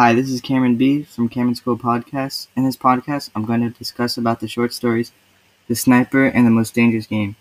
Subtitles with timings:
[0.00, 2.46] Hi, this is Cameron B from Cameron School Podcast.
[2.56, 5.12] In this podcast, I'm going to discuss about the short stories,
[5.68, 7.36] The Sniper, and The Most Dangerous Game.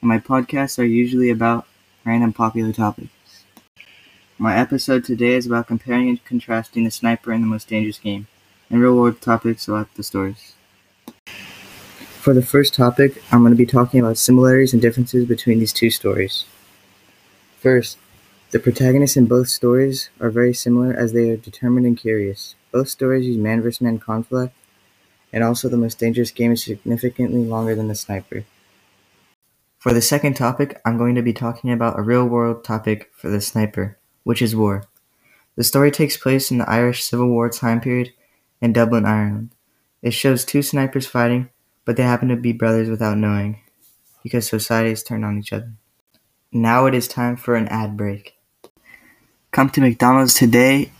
[0.00, 1.66] And my podcasts are usually about
[2.04, 3.10] random popular topics.
[4.38, 8.28] My episode today is about comparing and contrasting The Sniper and The Most Dangerous Game,
[8.70, 10.54] and real world topics about the stories.
[12.20, 15.72] For the first topic, I'm going to be talking about similarities and differences between these
[15.72, 16.44] two stories.
[17.58, 17.98] First,
[18.54, 22.54] the protagonists in both stories are very similar as they are determined and curious.
[22.70, 23.80] Both stories use man vs.
[23.80, 24.54] man conflict,
[25.32, 28.44] and also the most dangerous game is significantly longer than the sniper.
[29.76, 33.28] For the second topic, I'm going to be talking about a real world topic for
[33.28, 34.84] the sniper, which is war.
[35.56, 38.12] The story takes place in the Irish Civil War time period
[38.60, 39.50] in Dublin, Ireland.
[40.00, 41.50] It shows two snipers fighting,
[41.84, 43.62] but they happen to be brothers without knowing,
[44.22, 45.72] because societies turn on each other.
[46.52, 48.33] Now it is time for an ad break.
[49.54, 50.90] Come to McDonald's today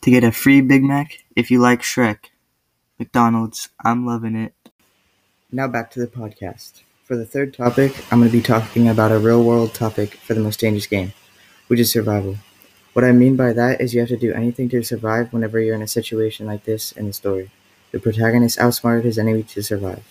[0.00, 2.30] to get a free Big Mac if you like Shrek.
[2.98, 4.54] McDonald's, I'm loving it.
[5.52, 6.80] Now back to the podcast.
[7.04, 10.32] For the third topic, I'm going to be talking about a real world topic for
[10.32, 11.12] the most dangerous game,
[11.66, 12.38] which is survival.
[12.94, 15.74] What I mean by that is you have to do anything to survive whenever you're
[15.74, 17.50] in a situation like this in the story.
[17.92, 20.02] The protagonist outsmarted his enemy to survive.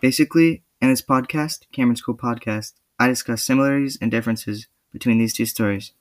[0.00, 5.44] Basically, in this podcast, Cameron School Podcast, I discuss similarities and differences between these two
[5.44, 5.92] stories.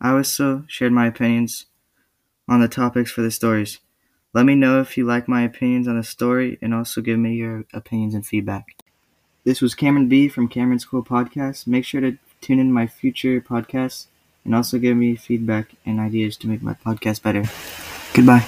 [0.00, 1.66] I also shared my opinions
[2.48, 3.78] on the topics for the stories.
[4.34, 7.34] Let me know if you like my opinions on the story and also give me
[7.34, 8.76] your opinions and feedback.
[9.44, 11.66] This was Cameron B from Cameron School Podcast.
[11.66, 14.06] Make sure to tune in my future podcasts
[14.44, 17.44] and also give me feedback and ideas to make my podcast better.
[18.14, 18.46] Goodbye.